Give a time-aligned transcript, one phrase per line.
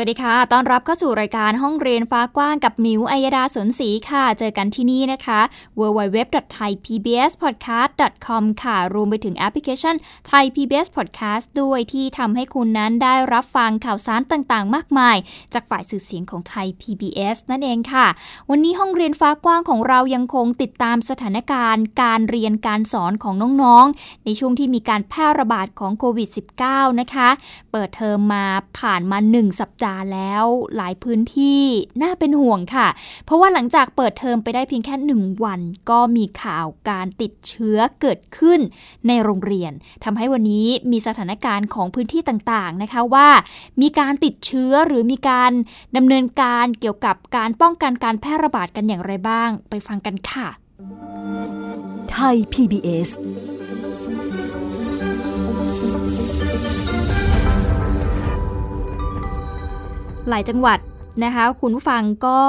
[0.00, 5.40] วัสดีค่ะ ต้อนรับเข้าสู่รายการห้องเรียนฟ้ากว้างกับมิวอัยดาสนศรีค่ะ เจอกันที่นี่นะคะ
[5.80, 9.94] www.thaipbspodcast.com ค่ะ รวมไปถึงแอปพลิเคชัน
[10.30, 15.16] Thai PBS Podcast ด้วยที่ทำให้คุณนั้นได้รับฟังข่าวสารต่างๆ มากมาย
[15.54, 18.06] จากฝ่ายสื่อเสียงของไทย PBS นั่นเองค่ะ
[18.50, 26.28] วันนี้ห้องเรียนฟ้ากว้างของเรายังคงติดตามสถานการณ์ การเรียนการสอนของน้องๆ ในช่วงที่มีการแพร่ระบาดของโควิด
[26.64, 27.28] -19 นะคะ
[27.72, 28.44] เปิดเทอมมา
[28.78, 30.44] ผ่านมา 1 สัปดาห์าแล้ว
[30.76, 31.62] หลายพื้นที่
[32.02, 32.88] น่าเป็นห่วงค่ะ
[33.24, 38.60] เพราะว่าหลังจากเปิดเทอมไปได้เพียงแค่หนึ่งวัน ก็มีข่าวการติดเชื้อเกิดขึ้น
[39.06, 39.72] ในโรงเรียน
[40.04, 43.28] ทำให้วันนี้มีสถานการณ์ของพื้นที่ต่างๆนะคะว่า
[43.80, 45.52] มีการติดเชื้อหรือมีการ
[45.96, 50.48] ดำเนินการเกี่ยวกับการป้องกันการแพร่ระบาดกันอย่างไรบ้าง ไปฟังกันค่ะ
[52.10, 53.08] ไทย PBS
[60.28, 60.78] หลายจังหวัด
[61.24, 62.40] นะคะ คุณผู้ฟังก็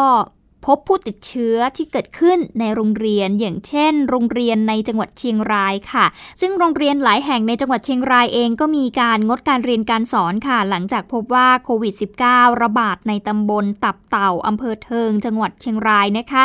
[0.68, 6.06] พบผู้ติดเชื้อที่เกิดขึ้นในโรงเรียนอย่างเช่น โรงเรียนในจังหวัดเชียงรายค่ะ
[6.42, 11.94] ซึ่งโรงเรียนหลายแห่งในจังหวัดเชียงรายเองก็มีการงดการเรียนการสอนค่ะ หลังจากพบว่าโควิด
[12.26, 16.44] -19 ระบาดในตำบลตับเต่าอำเภอเทิง จังหวัดเชียงรายนะคะ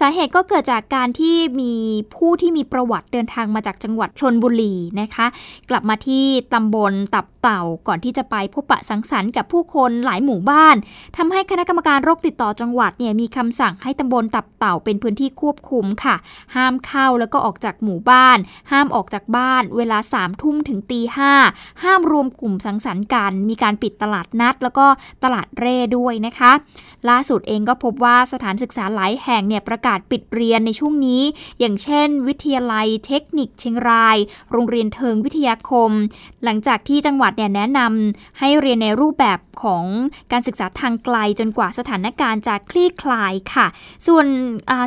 [0.00, 1.74] สาเหตุก็เกิดจากการที่มี
[2.14, 5.26] ผู้ที่มีประวัติเดินทางมาจากจังหวัดชนบุรีนะคะ
[5.70, 10.76] กลับมาที่ตำบลตับ เต่าก่อนที่จะไปพบปะสังสรรค์กับผู้คนหลายหมู่บ้าน
[11.16, 16.16] ทำให้คณะกรรมการโรคติดต่อจังหวัดเนี่ยมีคำสั่งให้ตำบลตับเต่าเป็นพื้นที่ควบคุมค่ะ
[16.56, 18.38] ห้ามเข้าแล้วก็ออกจากหมู่บ้าน
[18.72, 21.32] ห้ามออกจากบ้าน เวลา3ามทุ่มถึงตีห้า
[21.82, 24.86] ห้ามรวมกลุ่มสังสรรค์กัน มีการปิดตลาดนัด แล้วก็
[25.24, 26.52] ตลาดเร่ด้วยนะคะ
[27.08, 31.22] ล่าสุดเองก็พบว่าสถานศึกษาหลายแห่งเนี่ยประกาศปิดเรียนในช่วงนี้
[31.58, 34.16] อย่างเช่น วิทยาลัยเทคนิคเชียงราย
[34.52, 35.90] โรงเรียนเทิงวิทยาคม
[36.44, 39.84] หลังจากที่จังหวัดเนี่ยแนะนำให้เรียนในรูปแบบของ
[40.32, 43.66] การศึกษาทางไกลจนกว่าสถานการณ์จะคลี่คลายค่ะ
[44.06, 44.26] ส่วน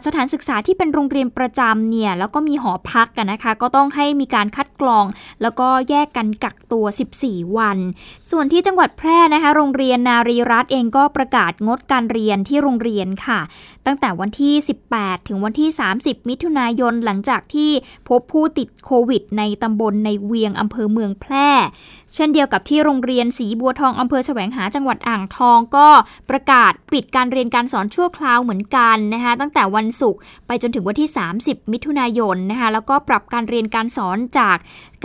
[0.05, 5.05] สถานศึกษาที่เป็นโรงเรียนประจำเนี่ยแล้วก็มีหอพักกันนะคะ ก็ต้องให้มีการคัดกรอง
[5.41, 6.85] แล้วก็แยกกันกักตัว
[7.21, 7.77] 14 วัน
[8.31, 13.39] ส่วนที่จังหวัดแพร่นะคะ โรงเรียนนารีรัตเองก็ประกาศงดการเรียนที่โรงเรียนค่ะ
[13.89, 14.53] ตั้งแต่วันที่
[14.91, 15.69] 18 ถึงวันที่
[15.99, 17.71] 30 มิถุนายนหลังจากที่
[18.09, 21.49] พบผู้ติดโควิด ในตำบลในเวียงอำเภอเมืองแพร่
[22.15, 25.87] เช่นเดียวกับที่โรงเรียนสีบัวทองอำเภอแสวงหาจังหวัดอ่างทองก็
[26.29, 31.09] ประกาศปิดการเรียนการสอนชั่วคราวเหมือนกันนะคะตั้งแต่วันศุกร์ไปจนถึงวันที่
[31.41, 34.57] 30 มิถุนายนนะคะแล้วก็ปรับการเรียนการสอนจาก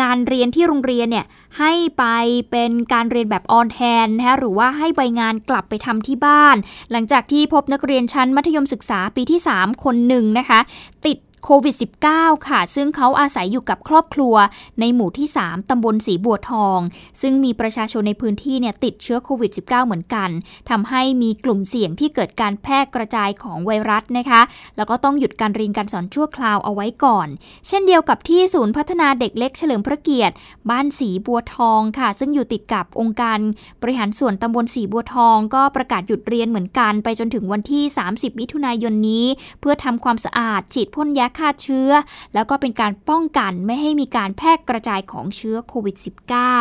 [0.03, 1.27] การเรียนที่โรงเรียนเนี่ย
[1.59, 2.05] ให้ไป
[2.51, 6.57] เป็นการเรียนแบบออนแทนนะคะหรือว่าให้ใบงานกลับไปทำที่บ้าน
[6.93, 10.61] หลังจากที่พบนักเรียนชั้นมัธยมศึกศึกษาปีที่ 3 คนหนึ่งนะคะ
[11.07, 11.77] ติด โควิด
[12.11, 14.35] -19 ค่ะ ซึ่งเขาอาศัยอยู่กับครอบครัว
[14.81, 16.79] ในหมู่ที่ 3ตำบลสีบัวทอง
[17.21, 20.31] ซึ่งมีประชาชนในพื้นที่เนี่ยติดเชื้อโควิด -19 เหมือนกัน
[20.71, 24.43] ทำให้มีกลุ่มเสี่ยงที่เกิดการแพร่กระจายของไวรัสนะคะ
[24.77, 27.29] แล้วก็ต้องหยุดการเรียนการสอนชั่วคราวเอาไว้ก่อน
[27.67, 30.35] เช่นเดียวกับที่ศูนย์พัฒนาเด็กเล็กเฉลิมพระเกียรติ
[30.71, 33.39] บ้านสีบัวทองค่ะ ซึ่งอยู่ติดกับองค์การ
[33.83, 37.83] บริหารส่วนตำบลสีบัวทอง ก็ประกาศหยุดเรียนเหมือนกัน ไปจนถึงวันที่
[38.13, 39.27] 30 มิถุนายนนี้
[39.61, 41.91] เพื่อทำความสะอาดฉีดพ่นยาฆ่าเชื้อ
[42.35, 45.97] แล้วก็เป็นการป้องกันไม่ให้มีการแพร่กระจายของเชื้อโควิด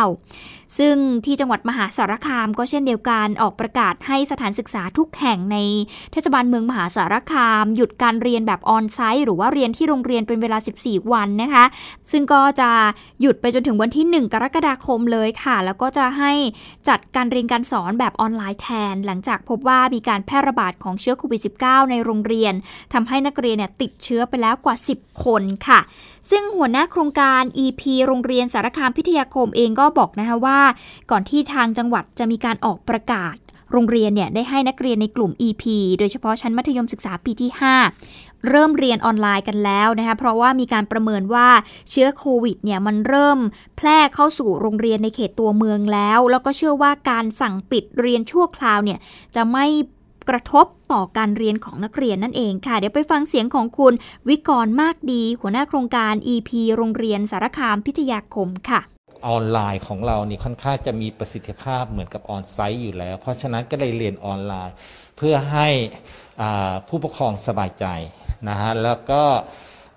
[0.02, 5.58] -19 ซึ่งที่จังหวัดมหาสารคามก็เช่นเดียวกันออกประกาศให้สถานศึกษาทุกแห่งใน
[6.12, 11.64] เทศบาลเมืองมหาสารคาม หยุดการเรียนแบบออนไซต์หรือว่าเรียนที่โรงเรียนเป็นเวลา 14 วันนะคะ
[12.10, 12.70] ซึ่งก็จะ
[13.20, 16.32] หยุดไปจนถึงวันที่ 1 กรกฎาคมเลยค่ะ แล้วก็จะให้
[16.88, 22.54] จัดการเรียนการสอนแบบออนไลน์แทน หลังจากพบว่ามีการแพร่ระบาดของเชื้อโควิด -19 ในโรงเรียน
[22.92, 25.80] ทำให้นักเรียนเนี่ยติดเชื้อไปแล้วกว่า 10 คนค่ะ
[26.30, 30.60] ซึ่งหัวหน้าโครงการ EP โรงเรียนสารคามพิทยาคมเองก็บอกนะคะว่า
[31.10, 33.36] ก่อนที่ทางจังหวัดจะมีการออกประกาศ
[33.72, 35.64] โรงเรียนเนี่ยได้ให้นักเรียนในกลุ่ม EP
[35.98, 37.50] โดยเฉพาะชั้นมัธยมศึกษาปีที่
[37.98, 41.48] 5เริ่มเรียนออนไลน์กันแล้วนะคะเพราะว่ามีการประเมินว่า
[41.90, 43.38] เชื้อโควิดเนี่ยมันเริ่ม
[43.76, 48.98] แพร่เข้าสู่โรงเรียนในเขตตัวเมืองแล้ว แล้วก็เชื่อว่าการสั่งปิดเรียนชั่วคราวเนี่ย
[49.34, 49.66] จะไม่
[50.28, 53.94] กระทบ ต่อการเรียนของนักเรียนนั่นเองค่ะ เดี๋ยวไปฟังเสียงของคุณ
[54.28, 58.80] วิกรมากดี หัวหน้าโครงการ EP โรงเรียนสารคามพิทยาคมค่ะ
[59.28, 64.74] ออนไลน์ของเรานี่ค่อนข้างจะมีประสิทธิภาพเหมือนกับออนไซต์อยู่แล้ว เพราะฉะนั้นก็เลยเรียนออนไลน์
[65.16, 65.68] เพื่อให้
[66.88, 67.86] ผู้ปกครองสบายใจ
[68.48, 69.22] นะฮะแล้วก็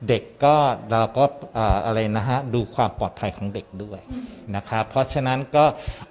[0.07, 0.55] เด็กก็
[0.89, 1.25] เราก็
[1.57, 3.99] อ่าอะไรนะฮะดูความปลอดภัยของเด็กด้วย
[4.55, 5.65] นะครับเพราะฉะนั้นก็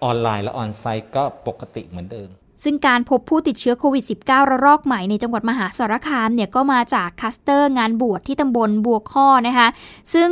[0.04, 2.30] ออนไลน์และออนไซต์ก็ปกติเหมือนเดิม
[2.62, 9.68] ซึ่งการพบผู้ติดเชื้อโควิด -19 ระลอกใหม่ในจังหวัดมหาสารคามเนี่ยก็มาจากคลัสเตอร์งานบวชที่ตำบลบัวค้อนะคะ
[10.14, 10.30] ซึ่ง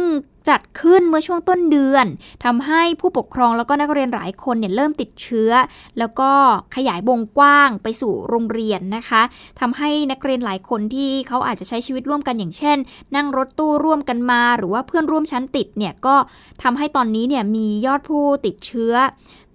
[0.48, 2.06] จัดขึ้นเมื่อช่วงต้นเดือน
[2.44, 5.50] ทำให้ผู้ปกครองแล้วก็นักเรียนหลายคนเนี่ยเริ่มติดเชื้อ
[5.98, 6.30] แล้วก็
[6.76, 9.22] ขยายวงกว้างไปสู่โรงเรียนนะคะ
[9.60, 12.76] ทำให้นักเรียนหลายคนที่เขาอาจจะใช้ชีวิตร่วมกันอย่างเช่น
[13.16, 16.16] นั่งรถตู้ร่วมกันมา หรือว่าเพื่อนร่วมชั้นติดเนี่ยก็
[16.62, 18.94] ทำให้ตอนนี้เนี่ยมียอดผู้ติดเชื้อ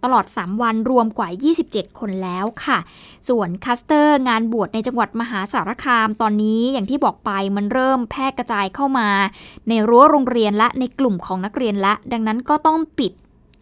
[0.04, 1.30] ตลอด 3 วันรวมกว่า
[1.66, 2.80] 27 คนแล้วค่ะ
[3.30, 9.10] ส่วนคลัสเตอร์งานบวชในจังหวัดมหาสารคามตอนนี้อย่างที่บอกไปมันเริ่มแพร่กระจายเข้ามา
[9.70, 13.12] ในรั้วโรงเรียนและในกลุ่มของนักเรียนละ ดังนั้นก็ต้องปิด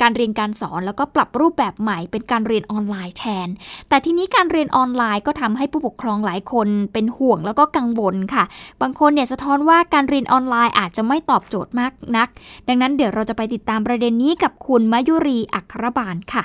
[0.01, 3.47] การเรียนการสอนแล้วก็ปรับรูปแบบใหม่เป็นการเรียนออนไลน์แทน
[3.89, 8.43] แต่ทีนี้การเรียนออนไลน์ก็ทำให้ผู้ปกครองหลายคนเป็นห่วงแล้วก็กังวลค่ะ
[8.81, 12.27] บางคนเนี่ยสะท้อนว่าการเรียนออนไลน์อาจจะไม่ตอบโจทย์มากนัก
[12.67, 16.43] ดังนั้นเดี๋ยวเราจะไปติดตามประเด็นนี้กับคุณมายุรีอัครบาลค่ะ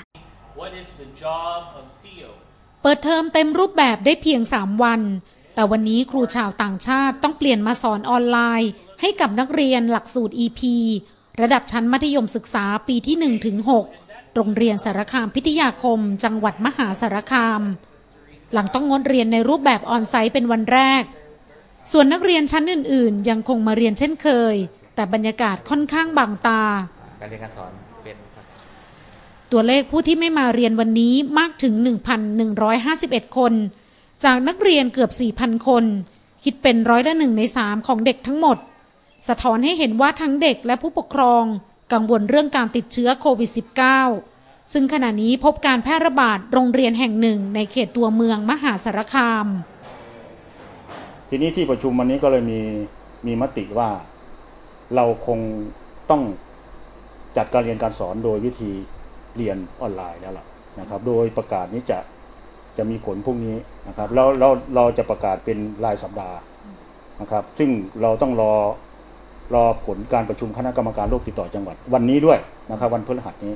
[0.61, 2.29] What is the job of Theo?
[2.83, 5.03] เปิดเทอมเต็มรูปแบบได้เพียง 3 วัน
[5.55, 8.71] แต่วันนี้ครูชาวต่างชาติต้องเปลี่ยนมาสอนออนไลน์
[9.01, 10.61] ให้กับนักเรียนหลักสูตร EP
[11.41, 13.57] ระดับชั้นมัธยมศึกษาปีที่1ถึง
[13.97, 17.63] 6โรงเรียนสารคามพิทยาคม จังหวัดมหาสารคาม
[18.53, 21.03] หลังต้องงดเรียนในรูปแบบออนไซต์เป็นวันแรก
[21.93, 24.55] ส่วนนักเรียนชั้นอื่น ๆ ยังคงมาเรียนเช่นเคย
[24.95, 26.63] แต่บรรยากาศค่อนข้างบางตา
[27.21, 28.45] การเรียนการสอนเป็นครับ
[29.53, 31.75] ตัวเลขผู้ที่ไม่มาเรียนวันนี้มากถึง
[32.57, 33.53] 1,151 คน
[34.25, 35.85] จากนักเรียนเกือบ 4,000 คน
[36.45, 38.59] คิดเป็นร้อยละหนึ่งในสามของเด็กทั้งหมด
[39.29, 41.45] สะท้อนให้เห็นว่าทั้งเด็กและผู้ปกครอง
[41.93, 43.51] กังวลเรื่องการติดเชื้อโควิด
[44.11, 49.47] -19 ซึ่งขณะนี้พบการแพร่ระบาดโรงเรียนแห่งหนึ่งในเขตตัวเมืองมหาสารคาม
[51.29, 52.61] ทีนี้ที่ประชุมวันนี้ก็เลยมี
[53.27, 53.91] มีมติว่า
[54.97, 55.39] เราคง
[56.11, 56.23] ต้อง
[57.37, 58.73] จัดการเรียนการสอนโดยวิธี
[59.37, 60.47] เรียนออนไลน์แล้วล่ะ
[60.81, 61.99] นะครับ โดยประกาศนี้จะ
[62.79, 63.57] จะมีผลพรุ่งนี้
[63.89, 66.39] นะครับ แล้วเราเราจะประกาศเป็นรายสัปดาห์
[67.21, 67.71] นะครับ ซึ่ง
[68.03, 68.55] เราต้องรอ
[69.55, 72.39] รอผลการประชุมคณะกรรมการโรคติดต่อจังหวัด วันนี้ด้วย
[72.71, 73.55] นะครับวันพฤหัสนี้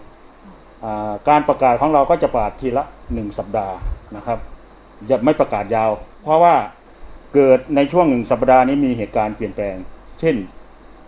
[1.28, 2.84] การประกาศของเราก็จะประกาศทีละ
[3.14, 3.76] หนึ่งสัปดาห์
[4.16, 4.38] นะครับ
[5.10, 5.90] จะไม่ประกาศยาว
[6.22, 6.54] เพราะว่า
[7.34, 9.76] เกิดในช่วงหนึ่งสัปดาห์นี้มีเหตุการณ์เปลี่ยนแปลง
[10.20, 10.34] เช่น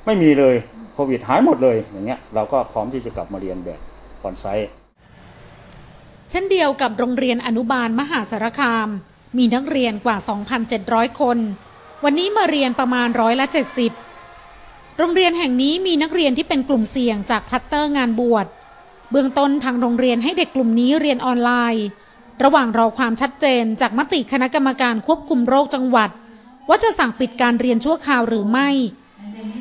[0.07, 0.55] ไม่มีเลย
[0.95, 3.81] โควิดหายหมดเลยอย่างเงี้ยเราก็พร้อมที่จะกลับมาเรียนแบบ
[4.23, 4.71] ออนไซต์
[6.31, 8.89] เช่นเดียวกับโรงเรียนอนุบาลมหาสารคาม
[9.39, 10.17] มีนักเรียนกว่า
[10.69, 11.39] 2,700 คน
[12.05, 14.08] วันนี้มาเรียนประมาณร้อยละ 70
[14.99, 18.47] โรงเรียนแห่งนี้มีนักเรียนที่เป็นกลุ่มเสี่ยงจากคัตเตอร์งานบวช
[19.11, 21.87] เบื้องต้นทางโรงเรียนให้เด็กกลุ่มนี้เรียนออนไลน์
[22.45, 26.11] ระหว่างรอความชัดเจนจากมติคณะกรรมการควบคุมโรคจังหวัด
[26.69, 28.69] ว่าจะสั่งปิดการเรียนชั่วคราวหรือไม่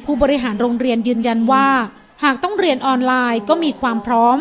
[0.05, 1.67] ผู้บริหารโรงเรียนยืนยันว่า
[2.23, 4.37] หากต้องเรียนออนไลน์ก็มีความพร้อม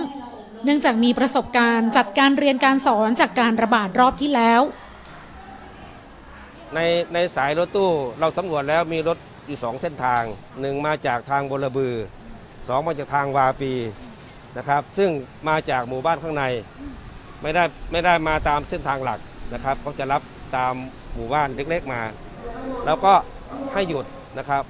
[0.64, 4.60] เนื่องจากมีประสบการณ์จัดการเรียนการสอนจากการระบาดรอบที่แล้ว
[6.74, 6.80] ใน
[7.14, 7.90] ในสายรถตู้
[8.20, 10.22] เราสำรวจแล้วมีรถ อยู่สองเส้นทาง
[10.60, 11.94] หนึ่งมาจากทางบลบือ
[12.68, 13.72] สองมาจากทางวาปี
[14.56, 15.10] นะครับ ซึ่ง
[15.48, 16.44] มาจากหมู่บ้านข้างใน
[17.42, 19.20] ไม่ได้ไม่ได้มาตามเส้นทางหลัก
[19.54, 20.22] นะครับเขาจะรับ
[20.56, 20.74] ตาม
[21.14, 22.02] หมู่บ้านเล็กๆมา
[22.86, 23.14] แล้วก็
[23.72, 24.06] ให้หยุด
[24.38, 24.62] นะครับ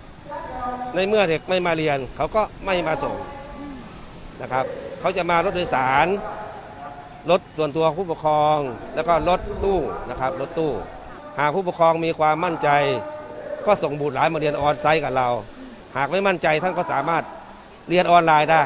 [0.95, 3.16] ในเมื่อเด็กไม่มาเรียนเขาก็ไม่มาส่ง
[4.42, 4.64] นะครับ
[5.00, 6.06] เขาจะมารถโดยสาร
[7.30, 8.59] รถส่วนตัวผู้ปกครอง
[8.95, 9.78] แล้วก็รถตู้
[10.11, 10.73] นะครับรถตู้
[11.38, 12.68] หากผู้ปกครองมีความมั่นใจ
[13.66, 15.28] ก็ส่งบุตรหลานมาเรียนออนไซต์กับเรา
[15.96, 17.23] หากไม่มั่นใจท่านก็สามารถ
[17.88, 18.64] เรียนออนไลน์ได้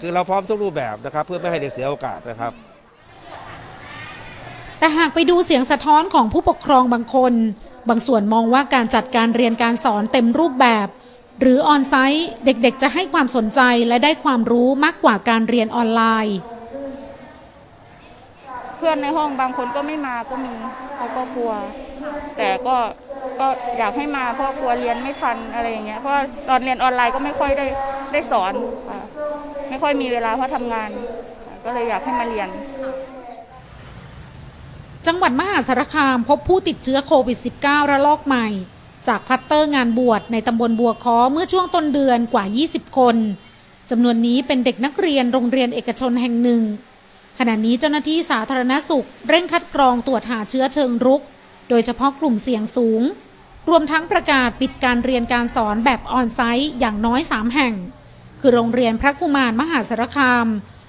[0.00, 2.52] คือเราพร้อมทุกรูปแบบนะครับ เพื่อไม่ให้เด็กเสียโอกาสนะครับ
[4.78, 7.32] แต่หากไปดูเสียงสะท้อนของผู้ปกครองบางคน
[7.88, 10.86] บางส่วนมองว่าการจัดการเรียนการสอนเต็มรูปแบบ
[11.40, 16.38] หรือออนไซต์เด็กๆ จะให้ความสนใจและได้ความรู้มากกว่าการเรียนออนไลน์
[18.76, 20.52] เพื่อนในห้องบางคนก็ไม่มาก็มี
[20.96, 21.52] เขาก็กลัว
[22.36, 22.76] แต่ก็
[23.40, 23.46] ก็
[23.78, 26.14] อยากให้มาเพราะกลัวเรียนไม่ทันอะไรอย่างเงี้ยเพราะ
[26.48, 27.66] ตอนเรียนออนไลน์ก็ไม่ค่อยได้
[28.12, 28.52] ได้สอน
[29.70, 30.90] ไม่ค่อยมีเวลาเพราะทำงาน
[31.64, 32.48] ก็เลยอยากให้มาเรียน
[35.06, 38.48] จังหวัดมหาสารคามพบผู้ติดเชื้อโควิด -19 ระลอกใหม่
[39.08, 43.16] จากคลัสเตอร์งานบวชในตำบลบัวค้อเมื่อช่วงต้นเดือนกว่า 20 คน
[43.90, 46.62] จำนวนนี้เป็นเด็กนักเรียนโรงเรียนเอกชนแห่งหนึ่ง
[47.38, 51.22] ขณะนี้เจ้าหน้าที่สาธารณสุข เร่งคัดกรองตรวจหาเชื้อเชิงรุก
[51.68, 53.02] โดยเฉพาะกลุ่มเสี่ยงสูง
[53.68, 57.74] รวมทั้งประกาศปิดการเรียนการสอนแบบออนไซต์อย่างน้อย 3 แห่ง
[58.40, 60.46] คือโรงเรียนพระกุมารมหาสารคาม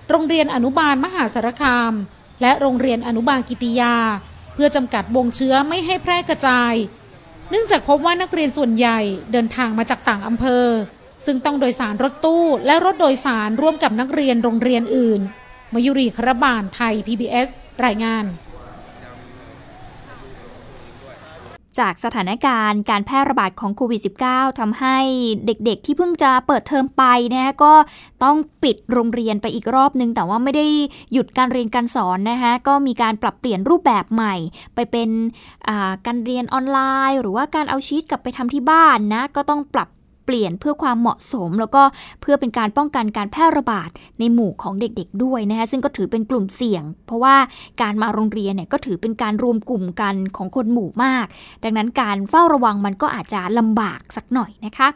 [0.10, 1.94] โรงเรียนอนุบาลมหาสารคาม
[2.42, 3.96] และโรงเรียนอนุบาลกิติยา
[4.54, 6.74] เพื่อจำกัดวงเชื้อไม่ให้แพร่กระจาย
[7.50, 9.00] เนื่องจากพบว่านักเรียนส่วนใหญ่
[9.32, 10.68] เดินทางมาจากต่างอำเภอ
[11.26, 15.22] ซึ่งต้องโดยสารรถตู้และรถโดยสารร่วมกับนักเรียนโรงเรียนอื่น
[15.74, 17.50] มยุรีครบาลไทย PBS
[17.86, 18.26] รายงาน
[21.80, 24.98] จากสถานการณ์การแพร่ระบาดของโควิด -19 ทำให้
[25.46, 27.04] เด็กๆ ที่เพิ่งจะเปิดเทอมไป
[27.34, 27.74] นะก็
[28.24, 30.66] ต้องปิดโรงเรียนไปอีกรอบนึง แต่ว่าไม่ได้
[31.14, 34.36] หยุดการเรียนการสอนนะคะก็มีการปรับเปลี่ยนรูปแบบใหม่
[34.76, 35.10] ไปเป็น
[36.06, 39.90] การเรียนออนไลน์ หรือว่าการเอาชีตกลับไปทำที่บ้านนะก็ต้องปรับ
[40.26, 41.84] เปลี่ยนเพื่อความเหมาะสม แล้วก็
[42.22, 43.90] เพื่อเป็นการป้องกันการแพร่ระบาด
[44.20, 47.36] ในหมู่ของเด็กๆด้วยนะคะซึ่งก็ถือเป็นกลุ่มเสี่ยง เพราะว่า
[47.82, 51.26] การมาโรงเรียนเนี่ยก็ถือเป็นการรวมกลุ่มกันของคนหมู่มาก
[51.64, 54.88] ดังนั้นการเฝ้าระวังมันก็อาจจะลำบากสักหน่อยนะคะ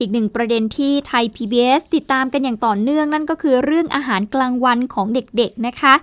[0.00, 5.94] อีกหนึ่งประเด็นที่ไทย PBS ติดตามกันอย่างต่อเนื่องนั่นก็คือเรื่องอาหารกลางวันของเด็กๆนะคะ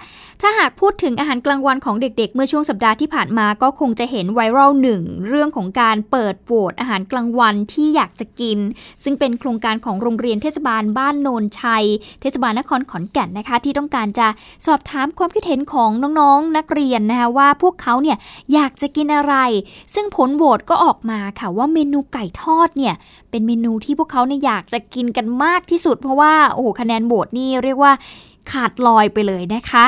[0.41, 8.59] ถ้าหากพูดถึงอาหารกลางวันของเด็กๆ เมื่อช่วงสัปดาห์ที่ผ่านมาก็คงจะเห็นไวรัลหนึ่งเรื่องของการเปิดโหวตอาหารกลางวันที่อยากจะกิน
[9.03, 11.85] ซึ่งเป็นโครงการของโรงเรียนเทศบาลบ้านโนนชัย
[12.21, 14.27] เทศบาลนครขอนแก่นนะคะ ที่ต้องการจะ
[14.65, 18.17] สอบถามความคิดเห็นของน้องๆ นักเรียนนะคะว่าพวกเขาเนี่ย
[18.53, 19.35] อยากจะกินอะไร
[19.93, 22.95] ซึ่งผลโหวตก็ออกมาค่ะว่าเมนูไก่ทอดเนี่ย
[23.31, 27.91] เป็นเมนูที่พวกเขาเนี่ยอยากจะกินกันมากที่สุด เพราะว่าโอ้โหคะแนนโหวตนี่เรียกว่า
[28.51, 29.85] ขาดลอยไปเลยนะคะ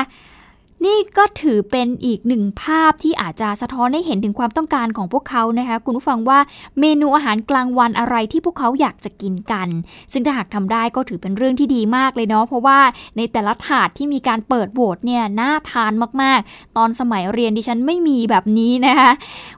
[0.86, 6.38] นี่ก็ถือเป็นอีกหนึ่งภาพที่อาจจะสะท้อนให้เห็นถึงความต้องการของพวกเขานะคะ คุณผู้ฟังว่า
[6.80, 9.68] เมนูอาหารกลางวันอะไรที่พวกเขาอยากจะกินกัน
[10.12, 12.80] ซึ่งถ้าหากทำได้ก็ถือเป็นเรื่องที่ดีมากเลยเนาะเพราะว่า
[13.16, 19.10] ในแต่ละถาดที่มีการเปิดโหวตเนี่ยน่าทานมากๆ ตอนสมัยเรียนดิฉันไม่มีแบบนี้นะคะ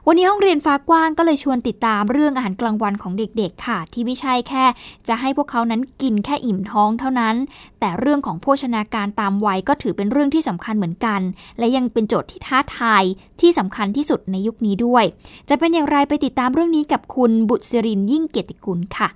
[0.07, 4.65] วันนี้ห้องเรียนฟ้ากว้างก็เลยชวนติดตามเรื่องอาหารกลางวันของเด็กๆ ค่ะ ที่ไม่ใช่แค่
[5.07, 7.35] จะให้พวกเขานั้นกินแค่อิ่มท้องเท่านั้น
[7.79, 11.16] แต่เรื่องของโภชนาการตามวัยก็ถือเป็นเรื่องที่สำคัญเหมือนกัน
[11.59, 13.03] และยังเป็นโจทย์ที่ท้าทาย
[13.41, 15.03] ที่สำคัญที่สุดในยุคนี้ด้วย
[15.49, 19.09] จะเป็นอย่างไรไปติดตามเรื่องนี้กับคุณบุตรศิรินยิ่งเกียรติกุลค่ะ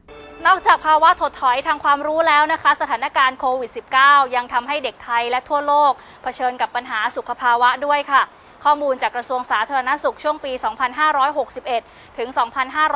[0.47, 3.71] นอกจากภาวะถดถอยทางความรู้แล้วนะคะ สถานการณ์โควิด
[4.03, 5.91] -19 ยังทำให้เด็กไทยและทั่วโลก
[6.23, 8.21] เผชิญกับปัญหาสุขภาวะด้วยค่ะ
[8.63, 10.51] ข้อมูลจากกระทรวงสาธารณสุขช่วงปี
[11.35, 12.29] 2561 ถึง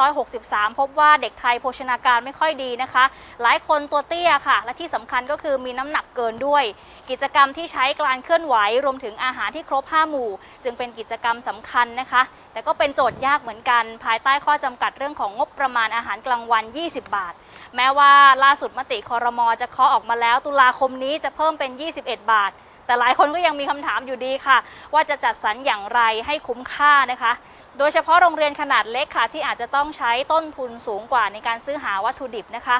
[0.06, 3.06] 2563 พบว่าเด็กไทยโภชนาการไม่ค่อยดีนะคะ
[3.42, 6.64] หลายคนตัวเตี้ยค่ะ และที่สำคัญก็คือมีน้ำหนักเกินด้วย
[7.10, 8.56] กิจกรรมที่ใช้การเคลื่อนไหว
[8.86, 10.30] รวมถึงอาหารที่ครบ 5 หมู่
[10.64, 12.22] จึงเป็นกิจกรรมสำคัญนะคะ
[12.54, 17.34] แต่ก็เป็นโจทย์ยากเหมือนกัน ภายใต้ข้อจำกัดเรื่องของงบประมาณอาหารกลางวัน 20 บาท
[17.76, 18.12] แม้ว่า
[18.44, 22.54] ล่าสุดมติคอรมอจะเคาะออกมาแล้ว ตุลาคมนี้จะเพิ่มเป็น 21 บาท
[22.86, 24.58] แต่หลายคนก็ยังมีคำถามอยู่ดีค่ะ
[24.94, 27.34] ว่าจะจัดสรรอย่างไรให้คุ้มค่านะคะ
[27.78, 32.78] โดยเฉพาะโรงเรียนขนาดเล็กค่ะ ที่อาจจะต้องใช้ต้นทุนสูงกว่าในการซื้อหาวัตถุดิบนะคะ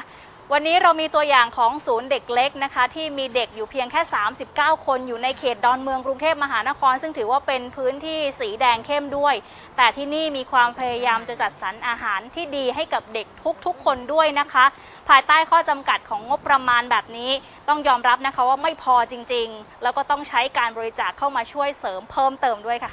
[0.52, 4.00] วันนี้เรามีตัวอย่างของศูนย์เด็กเล็กนะคะ ที่มีเด็กอยู่เพียงแค่
[4.42, 9.34] 39 คนอยู่ในเขตดอนเมืองกรุงเทพมหานคร ซึ่งถือว่าเป็นพื้นที่สีแดงเข้มด้วย
[9.76, 13.26] แต่ที่นี่มีความพยายามจะจัดสรรอาหารที่ดีให้กับเด็ก
[13.66, 14.64] ทุกๆ คนด้วยนะคะ
[15.08, 17.30] ภายใต้ข้อจำกัดของงบประมาณแบบนี้
[17.68, 22.92] ต้องยอมรับนะคะว่าไม่พอจริงๆ แล้วก็ต้องใช้การบริจาคเข้ามาช่วยเสริมเพิ่มเติมด้วยค่ะ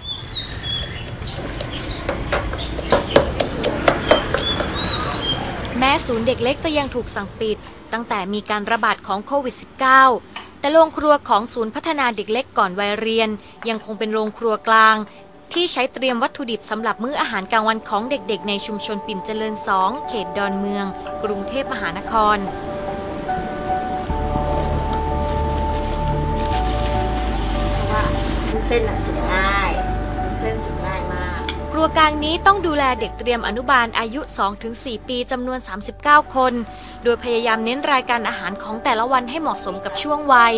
[5.80, 7.58] แม้ ศูนย์เด็กเล็กจะยังถูกสั่งปิด
[7.94, 9.56] ตั้งแต่มีการระบาดของโควิด
[10.08, 13.30] -19 แต่โรงครัวของศูนย์พัฒนาเด็กเล็กก่อนวัยเรียน
[13.70, 14.96] ยังคงเป็นโรงครัวกลาง
[15.54, 20.86] ที่ใช้เตรียมวัตถุดิบสำหรับมื้ออาหารกลางวันของเด็กๆ ในชุมชนปิ่นเจริญ 2 เขตดอนเมือง
[21.24, 22.38] กรุงเทพมหานคร
[28.68, 29.53] เส้นสุดง่าย
[31.76, 34.22] ครัวกลางนี้ต้องดูแลเด็กเตรียมอนุบาลอายุ
[34.64, 35.60] 2-4 ปีจำนวน
[35.98, 36.54] 39 คน
[37.04, 40.54] โดยพยายามเน้นรายการอาหารของแต่ละวันให้เหมาะสมกับช่วงวัย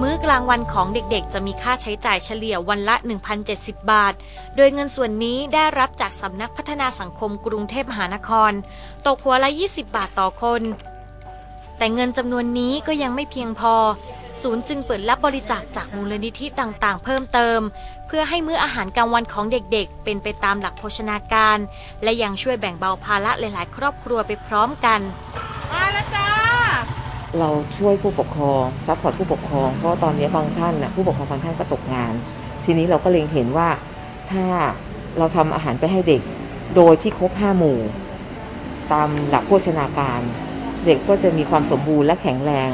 [0.00, 2.96] มื้อกลางวันของเด็กๆ จะมีค่าใช้จ่ายเฉลี่ยวันละ
[3.42, 4.14] 1,070 บาท
[4.56, 8.52] โดยเงินส่วนนี้ได้รับจากสำนักพัฒนาสังคมกรุงเทพมหานคร
[9.06, 10.62] ตกหัวละ 20 บาทต่อคน
[11.78, 13.74] แต่เงินจำนวนนี้ก็ยังไม่เพียงพอ
[14.42, 17.60] ศูนย์จึงเปิดรับบริจาคจากมูลนิธิต่างๆ เพิ่มเติม
[18.06, 21.58] เพื่อให้มื้ออาหารกลางวันของเด็กๆ เป็นไปตามหลักโภชนาการ
[22.02, 25.00] และยังช่วยแบ่งเบาภาระหลายๆ ครอบครัวไปพร้อมกัน
[25.72, 26.28] มาแล้วจ้า
[27.38, 32.14] เราช่วยผู้ปกครอง support ผู้ปกครองเพราะตอนนี้บางท่านนะผู้ปกครองบางท่านก็ตกงาน
[32.64, 33.68] ทีนี้เราก็เล็งเห็นว่า
[34.30, 34.44] ถ้า
[35.18, 36.22] เราทำอาหารไปให้เด็ก
[36.76, 37.78] โดยที่ครบห้าหมู่
[38.92, 40.20] ตามหลักโภชนาการ
[40.86, 42.70] เด็กก็จะมีความสมบูรณ์และแข็งแรง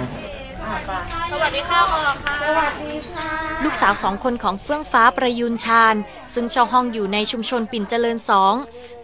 [0.72, 3.28] สวัสดีค่ะอค่ะ สวัสดีค่ะ
[3.64, 5.94] ลูกสาวสองคนของเฟื่องฟ้าประยุนชาญ
[6.34, 8.54] ซึ่งเช่าห้องอยู่ในชุมชนปิ่นเจริญสอง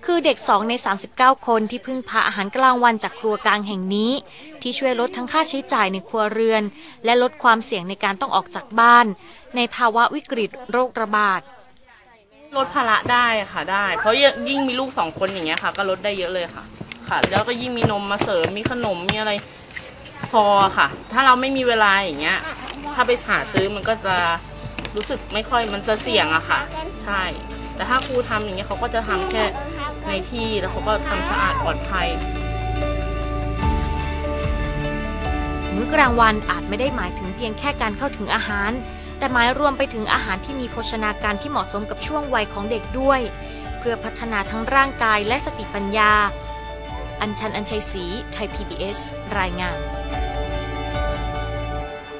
[0.04, 0.72] คือเด็กสองใน
[1.10, 4.12] 39 คนที่พึ่งพาอาหารกลางวันจากครัวกลางแห่งนี้
[4.62, 6.62] ที่ช่วยลดทั้งค่าใช้จ่ายในครัวเรือน
[7.04, 9.06] และลดความเสี่ยงในการต้องออกจากบ้าน
[9.56, 11.40] ในภาวะวิกฤตโรคระบาด
[12.56, 14.14] ลดภาระได้ค่ะได้ เพราะ
[14.48, 16.64] ยิ่งมีลูกสองคนอย่างเงี้ยค่ะ ก็ลดได้เยอะเลยค่ะ
[17.08, 19.32] ค่ะ แล้วก็ยิ่งมีนมมาเสริมมีขนมมีอะไร
[20.30, 20.44] พอ
[20.76, 22.38] ค่ะ ถ้าเราไม่มีเวลาอย่างเงี้ย
[22.94, 24.16] ถ้าไปหาซื้อมันก็จะ
[24.96, 26.60] รู้สึกไม่ค่อยมันจะเสี่ยงอะค่ะ
[27.04, 27.22] ใช่
[27.74, 29.44] แต่ถ้าครูทำอย่างเงี้ยเขาก็จะทำแค่
[30.08, 32.08] ในที่แล้วเขาก็ทำสะอาดปลอดภัย
[35.74, 38.70] มื้อกลางวันอาจไม่ได้หมายถึงเพียงแค่การเข้าถึงอาหาร
[39.18, 43.20] แต่หมายรวมไปถึงอาหารที่มีโภชนาการที่เหมาะสมกับช่วงวัยของเด็กด้วย
[43.78, 46.12] เพื่อพัฒนาทั้งร่างกายและสติปัญญา
[47.20, 48.98] อัญชัน อัญชัยศรี ไทย PBS
[49.38, 49.76] รายงาน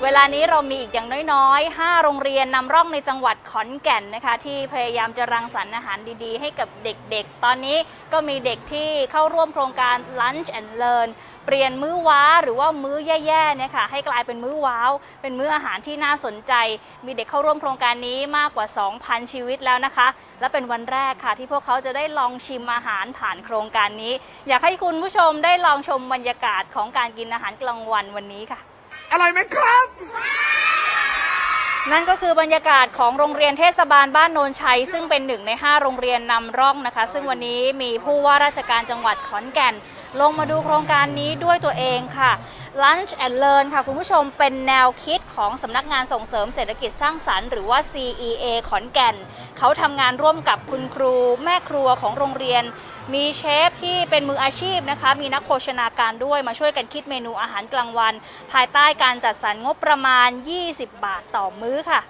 [0.05, 7.77] เวลานี้เรามีอีกอย่างน้อยๆ 5 โรงเรียนนำร่องในจังหวัดขอนแก่นนะคะ ที่พยายามจะรังสรรค์อาหารดีๆ ให้กับเด็กๆ ตอนนี้
[8.13, 11.09] ก็มีเด็กที่เข้าร่วมโครงการ Lunch and Learn
[11.47, 14.91] เปลี่ยนมื้อว้าหรือว่ามื้อแย่ๆเนี่ยค่ะให้กลายเป็นมื้อว้าว
[15.23, 16.53] เป็นมื้ออาหารที่น่าสนใจ
[17.07, 18.67] มีเด็กเข้าร่วมโครงการนี้มากกว่า
[18.99, 20.09] 2,000 ชีวิตแล้วนะคะ
[20.41, 24.13] และเป็นวันแรกค่ะ ที่พวกเขาจะได้ลองชิมอาหารผ่านโครงการนี้
[24.49, 28.68] อยากให้คุณผู้ชมได้ลองชมบรรยากาศของการกินอาหารกลางวันวันนี้ค่ะ
[29.13, 29.87] อร่อยไหมครับ
[31.93, 39.75] นั่นก็คือบรรยากาศของโรงเรียนเทศบาลบ้านโนนชัย ซึ่งเป็นหนึ่งใน 5 โรงเรียนนำร่องนะคะ ซึ่งวันนี้มีผู้ว่าราชการจังหวัดขอนแก่น
[40.21, 42.33] ลงมาดูโครงการนี้ด้วยตัวเองค่ะ
[42.83, 49.17] Lunch and Learn ค่ะ คุณผู้ชมเป็นแนวคิดของสำนักงานส่งเสริมเศรษฐกิจสร้างสรรค์หรือว่า CEA ขอนแก่น
[49.59, 52.65] เขาทำงานร่วมกับคุณครู แม่ครัวของโรงเรียน
[53.15, 58.15] มีเชฟที่เป็นมืออาชีพนะคะ มีนักโภชนาการด้วยมาช่วยกันคิดเมนูอาหารกลางวัน
[58.53, 60.29] ภายใต้การจัดสรรงบประมาณ
[60.67, 62.01] 20 บาทต่อมื้อค่ะ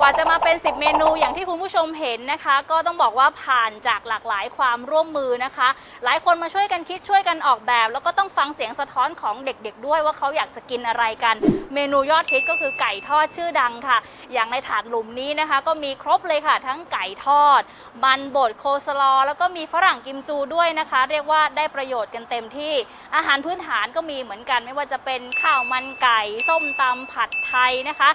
[0.00, 5.68] กว่าจะมาเป็น 10 เมนูอย่างที่คุณผู้ชมเห็นนะคะ ก็ต้องบอกว่าผ่านจากหลากหลายความร่วมมือนะคะ
[6.04, 11.34] หลายคนมาช่วยกันคิดช่วยกันออกแบบ แล้วก็ต้องฟังเสียงสะท้อนของเด็กๆ ด้วยว่าเขาอยากจะกินอะไรกัน
[11.74, 13.98] เมนูยอดฮิตก็คือไก่ทอดชื่อดังค่ะ
[14.32, 17.60] อย่างในถาดหลุมนี้นะคะ ก็มีครบเลยค่ะ ทั้งไก่ทอด
[18.04, 22.74] มันบดโคสลอ แล้วก็มีฝรั่งกิมจูด้วยนะคะ เรียกว่าได้ประโยชน์กันเต็มที่
[23.14, 28.10] อาหารพื้นฐานก็มีเหมือนกัน ไม่ว่าจะเป็นข้าวมันไก่ส้มตำผัดไทยนะคะ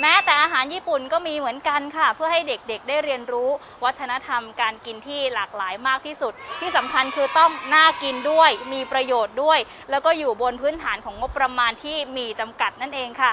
[0.00, 3.48] แม้แต่อาหารญี่ปุ่นก็มีเหมือนกันค่ะ เพื่อให้เด็กๆ ได้เรียนรู้
[3.84, 9.58] วัฒนธรรมการกินที่หลากหลายมากที่สุด ที่สำคัญคือต้องน่ากินด้วย มีประโยชน์ด้วย
[9.90, 13.32] แล้วก็อยู่บนพื้นฐานของงบประมาณที่มีจำกัดนั่นเองค่ะ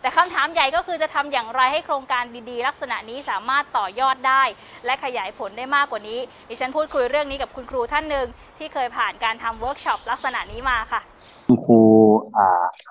[0.00, 4.42] แต่คำถามใหญ่ก็คือจะทำอย่างไรให้โครงการดีๆ ลักษณะนี้สามารถต่อยอดได้
[4.84, 8.26] และขยายผลได้มากกว่านี้ ดิฉันพูดคุยเรื่องนี้กับคุณครูท่านหนึ่ง
[8.58, 11.00] ที่เคยผ่านการทำเวิร์กช็อปลักษณะนี้มาค่ะ
[11.46, 11.80] คุณครู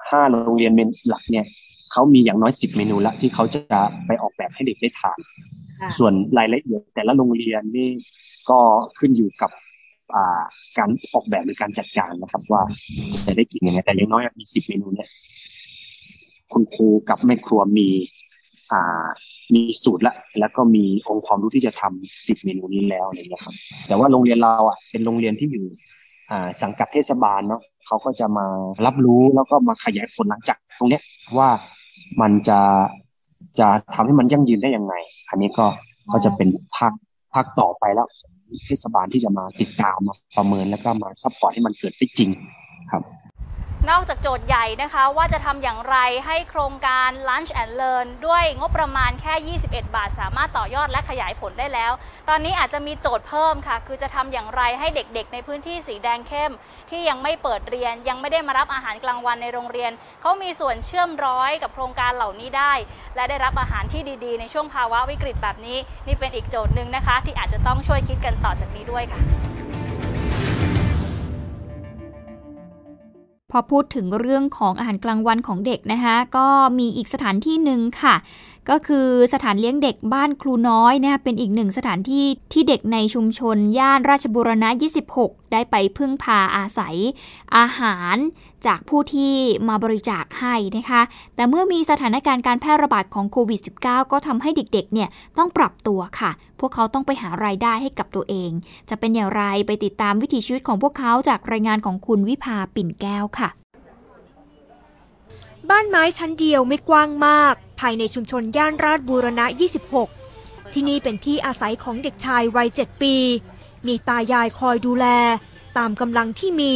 [0.10, 1.46] ห้าโรงเรียน main หลักเนี่ย
[1.94, 3.62] เขามีอย่างน้อยสิบเมนูละที่เขาจะ
[4.06, 5.20] ไปออกแบบให้เด็กได้ทาน
[5.98, 7.90] ส่วนรายละเอียดแต่ละโรงเรียนนี่
[8.50, 8.60] ก็
[9.00, 9.52] ขึ้นอยู่กับ
[10.16, 10.44] อ่า
[10.78, 12.62] การออกแบบหรือการจัดการนะครับ ว่า
[13.26, 15.10] จะได้กินยังไงแต่อย่างน้อยมีสิบเมนูเนี่ย
[16.52, 17.88] คุณครูกับแม่ครัวมี
[18.72, 19.08] อ่า
[19.54, 23.56] มีสูตรละ แล้วก็มีองค์ความรู้ที่จะทำสิบเมนูนี้แล้วอะไรเงี้ยครับ
[23.88, 25.66] แต่ว่าโรงเรียนเราอะเป็นโรงเรียนที่อยู่
[26.32, 28.46] อ่าสังกัดเทศบาลเนาะเขาก็จะมา
[28.86, 31.02] รับรู้แล้วก็มาขยายผลหลังจากตรงเนี้ย
[31.38, 31.50] ว่า
[32.22, 32.60] มันจะ
[33.60, 34.94] จะทำให้มันยั่งยืนได้ยังไง
[35.30, 35.66] อันนี้ก็
[36.12, 36.94] ก็จะเป็นภาค
[37.34, 38.08] ภาคต่อไปแล้ว
[38.66, 42.30] เทศบาลที่จะมาติดตามมาประเมินแล้วก็มา support ให้มันเกิดได้จริง
[42.92, 43.04] ครับ
[43.92, 51.92] นอกจากโจทย์ใหญ่นะคะว่าจะทำอย่างไรให้โครงการ Lunch and Learn ด้วยงบประมาณแค่ 21 บาท สามารถต่อยอดและขยายผลได้แล้ว
[52.30, 56.54] ตอนนี้อาจจะมีโจทย์เพิ่มค่ะ คือจะทำอย่างไรให้เด็กๆ ในพื้นที่สีแดงเข้ม
[56.90, 59.92] ที่ยังไม่เปิดเรียน ยังไม่ได้มารับอาหารกลางวันในโรงเรียน
[60.22, 62.74] เขามีส่วนเชื่อมร้อยกับโครงการเหล่านี้ได้
[63.16, 69.53] และได้รับอาหารที่ดีๆ ในช่วงภาวะวิกฤตแบบนี้ นี่เป็นอีกโจทย์หนึ่งนะคะ ที่อาจจะต้องช่วยคิดกันต่อจากนี้ด้วยค่ะ
[73.56, 76.48] พอพูดถึงเรื่องของอาหารกลางวันของเด็กนะคะ ก็
[76.80, 78.16] มีอีกสถานที่หนึ่งค่ะ
[78.70, 84.70] ก็คือสถานเลี้ยงเด็กบ้านครูน้อยนะคะเป็นอีกหนึ่งสถานที่ที่เด็กในชุมชน ย่านราชบุรณะ
[85.12, 86.96] 26 ได้ไปพึ่งพาอาศัย
[87.58, 88.16] อาหาร
[88.66, 89.34] จากผู้ที่
[89.68, 91.02] มาบริจาคให้นะคะ
[91.36, 98.52] แต่เมื่อมีสถานการณ์การแพร่ระบาดของโควิด -19 ก็ทำให้เด็กๆ เนี่ยต้องปรับตัวค่ะ พวกเขาต้องไปหารายได้ให้กับตัวเอง
[98.90, 103.63] จะเป็นอย่างไรไปติดตามวิถีชีวิตของพวกเขาจากรายงานของคุณวิภาปิ่นแก้วค่ะ
[105.70, 109.46] บ้านไม้ชั้นเดียวไม่กว้างมาก ภายในชุมชนย่านราชบูรณะ
[110.10, 113.16] 26 ที่นี่เป็นที่อาศัยของเด็กชายวัย 7 ปี
[113.88, 115.06] มีตายายคอยดูแล
[115.78, 116.76] ตามกำลังที่มี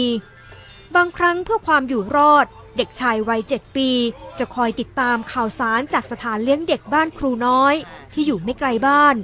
[0.95, 2.45] บางครั้งเพื่อความอยู่รอด
[2.77, 3.89] เด็กชายวัย 7 ปี
[4.39, 7.75] จะคอยติดตามข่าวสารจากสถานเลี้ยงเด็กบ้านครูน้อย
[8.13, 9.15] ที่อยู่ไม่ไกลบ้าน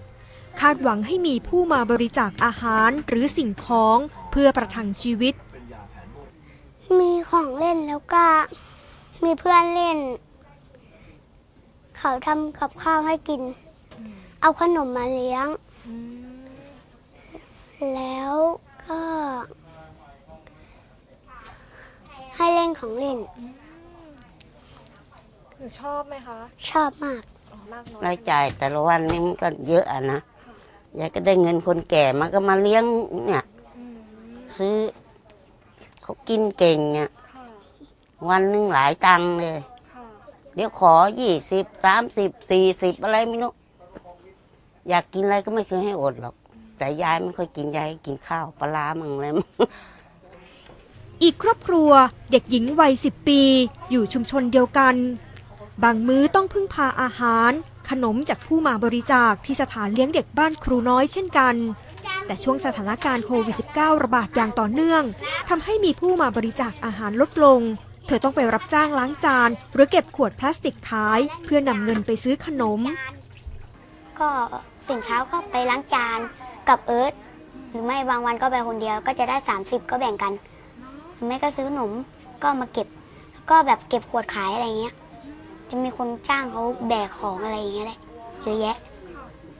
[0.59, 3.97] คาดหวังให้มีผู้มาบริจาคอาหารหรือสิ่งของ
[4.31, 5.33] เพื่อประทังชีวิต
[6.99, 8.25] มีของเล่นแล้วก็
[9.23, 9.99] มีเพื่อนเล่น
[11.97, 13.41] เขาทำกับข้าวให้กิน
[14.41, 15.47] เอาขนมมาเลี้ยง
[17.95, 18.35] แล้ว
[18.85, 19.01] ก็
[22.35, 23.17] ให้เล่นของเล่น
[25.79, 27.21] ชอบไหมคะชอบมาก
[27.71, 30.19] มากน้อยรายจ่ายแต่ละวันนี่มันก็เยอะอะนะ
[30.99, 32.83] ยายก็ได้เงินคนแก่มาก็มาเลี้ยง
[33.25, 33.43] เนี่ย
[34.57, 34.75] ซื้อ
[36.03, 37.09] เขากินเก่งเนี่ย
[38.29, 39.59] วันหนึ่งหลายตังค์เลย
[40.55, 43.53] เดี๋ยวขอยี่สิบสามสิบสี่สิบอะไรไม่รู้
[44.89, 46.35] อยากกินอะไรก็ไม่เคยให้อดหรอก
[46.77, 49.49] แต่ยายไม่ค่อยกินยายกินข้าวปลาร้ามั่งอะไรมั่ง
[51.23, 51.91] อีกครอบครัว
[52.31, 53.41] เด็กหญิงวัยสิบปี
[53.91, 54.95] อยู่ชุมชนเดียวกัน
[55.83, 57.51] บางมื้อต้องพึ่งพาอาหาร
[57.89, 61.55] ขนมจากผู้มาบริจาคที่สถานเลี้ยงเด็กบ้านครูน้อยเช่นกัน
[62.25, 65.03] แต่ช่วงสถานการณ์โควิด -19 ระบาดอย่างต่อเนื่อง
[65.49, 67.59] ทำให้มีผู้มาบริจาคอาหารลดลง
[68.07, 72.79] เธอต้องไปรับจ้างล้างจาน หรือเก็บขวดพลาสติกขาย เพื่อนำเงินไปซื้อขนม
[74.19, 74.29] ก็
[74.87, 76.19] ตื่นเช้าก็ไปล้างจาน
[76.69, 77.13] กับเอิร์ธ
[77.69, 80.33] หรือไม่บางวันก็ไปคนเดียวก็จะได้ 30 ก็แบ่งกัน
[81.13, 81.91] หรือไม่ก็ซื้อขนม
[82.43, 82.87] ก็มาเก็บ
[83.49, 84.93] ก็แบบเก็บขวดขายอะไรเงี้ย
[85.69, 87.99] จะมีคนจ้างเขาแบกของอะไรอย่างเงี้ยแหละ
[88.43, 88.77] เยอะแยะ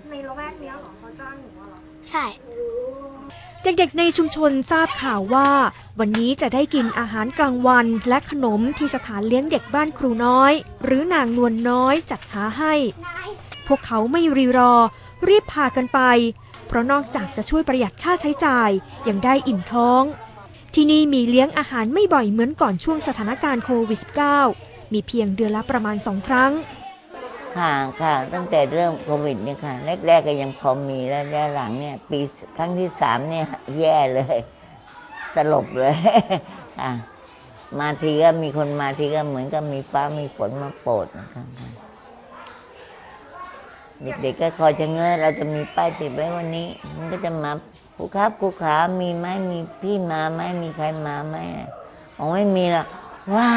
[0.10, 1.80] ในละแวกนี้หรอเขาจ้างหนูหรอ
[2.10, 2.24] ใช่
[3.64, 5.48] เด็กๆในชุมชนทราบข่าวว่า
[6.00, 10.54] วันนี้จะได้กินอาหารกลางวัน และขนมที่สถานเลี้ยงเด็กบ้านครูน้อย
[10.84, 12.74] หรือนางนวลน้อยจัดหาให้
[13.68, 14.74] พวกเขาไม่รีรอ
[15.28, 16.00] รีบพากันไป
[16.68, 18.70] เพราะนอกจากจะช่วยประหยัดค่าใช้จ่าย
[19.08, 20.04] ยังได้อิ่มท้อง
[20.74, 24.02] ที่นี่มีเลี้ยงอาหารไม่บ่อยเหมือนก่อนช่วงสถานการณ์โควิด
[24.48, 26.52] -19 มีเพียงเดือนละประมาณสองครั้ง
[27.58, 29.74] ค่ะค่ะตั้งแต่เริ่มโควิดเนี่ยค่ะ
[30.08, 31.24] แรกๆก็ยังพอมีแล้ว
[31.56, 32.20] หลังเนี่ยปี
[32.58, 33.46] ครั้งที่สามเนี่ย
[33.80, 34.40] แย่เลย
[35.36, 35.96] สลบเลย
[36.80, 36.92] ค่ะ
[37.80, 41.44] มาทีก็มีคนมาทีก็เหมือนกับมีฟ้ามีฝนมาโปรดนะคะ
[44.04, 47.52] เด็กๆก็คอยจะเงยเราจะมีป้ายติดไว้วันนี้ มันก็จะมา
[47.96, 51.36] ครูครับครูขามีไหมมีพี่มาไหมมีใครมาไหม
[52.18, 52.88] อ๋อไม่มีหรอก
[53.36, 53.52] ว้า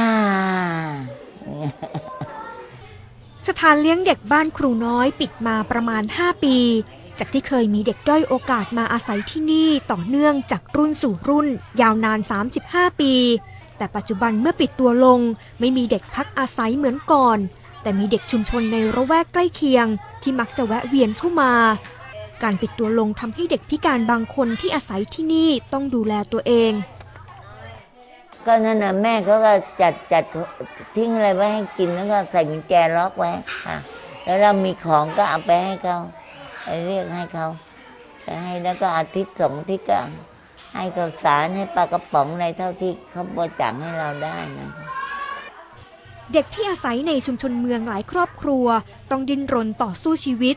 [3.46, 6.56] สถานเลี้ยงเด็กบ้านครูน้อยปิดมาประมาณ 5 ปี
[7.18, 11.46] จากที่เคยมีเด็กด้อยโอกาสมาอาศัยที่นี่ต่อเนื่องจากรุ่นสู่รุ่น
[11.81, 12.18] ยาวนาน
[12.59, 13.14] 35 ปี
[13.76, 15.20] แต่ปัจจุบันเมื่อปิดตัวลง
[15.61, 17.38] ไม่มีเด็กพักอาศัยเหมือนก่อน
[17.83, 19.87] แต่มีเด็กชุมชนในระแวกใกล้เคียง
[20.22, 21.52] ที่มักจะแวะเวียนเข้ามา
[22.42, 26.72] การปิดตัวลงทำให้เด็กพิการบางคนที่อาศัยที่นี่ต้องดูแลตัวเอง
[28.46, 30.24] ก็นั่นนะแม่เขาก็จัดจัด
[30.96, 33.31] ทิ้งอะไรไว้ให้กินแล้วก็ใส่กุญแจล็อกไว้
[33.66, 33.76] ค่ะ
[34.24, 35.98] แล้วเรามีของก็เอาไปให้เขา
[36.87, 37.46] เรียกให้เขา
[38.42, 40.00] ให้แล้วก็อาทิตย์สองอาทิตย์ก็
[40.74, 44.68] ให้ข้าวสารให้ปลากระป๋องอะไรเท่าที่เขาบริจาคให้เราได้นะ
[46.33, 48.66] เด็กที่อาศัยในชุมชนเมืองหลายครอบครัว
[49.11, 50.57] ต้องดิ้นรนต่อสู้ชีวิต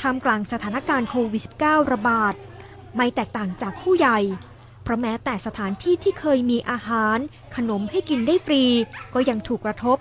[0.00, 2.34] ท่ามกลางสถานการณ์โควิด -19 ระบาด
[2.96, 4.18] ไม่แตกต่างจากผู้ใหญ่
[4.82, 7.18] เพราะแม้แต่สถานที่ที่เคยมีอาหาร
[7.56, 8.64] ขนมให้กินได้ฟรี
[9.14, 9.98] ก็ยังถูกกระทบ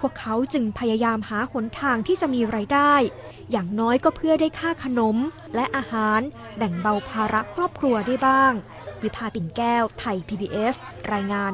[0.00, 2.94] พวกเขาจึงพยายามหาหนทางที่จะมีไรายได้
[3.50, 5.16] อย่างน้อยก็เพื่อได้ค่าขนม
[5.54, 6.20] และอาหาร
[6.56, 8.52] แบ่งเบาภาระครอบครัวได้บ้าง
[9.02, 10.74] วิภาปิ่นแก้วไทย PBS
[11.12, 11.52] รายงาน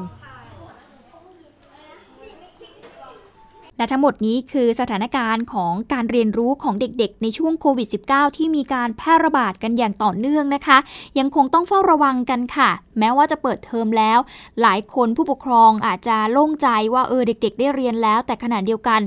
[3.77, 10.77] และทั้งหมดนี้คือสถานการณ์ของการเรียนรู้ของเด็กๆ ในช่วงโควิด -19 ที่มีการแพร่ระบาดกันอย่างต่อเนื่องนะคะ
[11.19, 14.19] ยังคงต้องเฝ้าระวังกันค่ะ แม้ว่าจะเปิดเทอมแล้ว
[14.61, 19.01] หลายคนผู้ปกครองอาจจะโล่งใจว่าเออเด็ก ๆ ได้เรียนแล้ว แต่ขณะเดียวกัน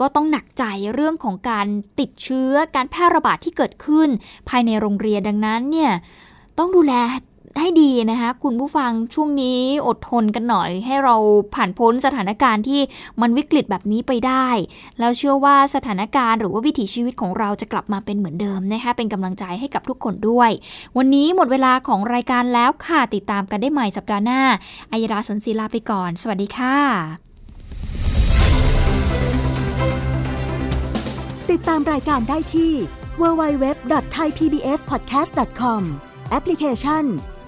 [0.00, 1.66] ก็ต้องหนักใจเรื่องของการ
[2.00, 4.08] ติดเชื้อการแพร่ระบาดที่เกิดขึ้น
[4.48, 5.92] ภายในโรงเรียนดังนั้นเนี่ย
[6.58, 6.94] ต้องดูแล
[7.58, 11.14] ให้ดีนะคะ คุณผู้ฟังช่วงนี้อดทนกันหน่อย ให้เรา
[11.54, 12.80] ผ่านพ้นสถานการณ์ที่
[13.20, 14.48] มันวิกฤตแบบนี้ไปได้
[14.98, 20.50] แล้วเชื่อว่าสถานการณ์หรือว่าวิถีชีวิตของเราจะกลับมาเป็นเหมือนเดิมนะคะเป็นกำลังใจให้กับทุกคนด้วย
[20.96, 24.42] วันนี้หมดเวลาของรายการแล้วค่ะติดตามกันได้ใหม่สัปดาห์หน้า
[24.92, 26.76] อัยราสนศิลาไปก่อน สวัสดีค่ะ
[31.50, 32.72] ติดตามรายการได้ที่
[33.20, 35.82] www.thaipbspodcast.com
[36.30, 37.04] แอปพลิเคชัน